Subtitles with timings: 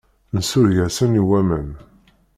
[0.37, 1.69] Nsureg-asen i waman.